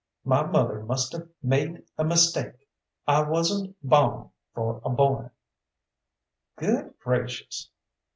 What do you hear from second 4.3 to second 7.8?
for a boy." "Good gracious!"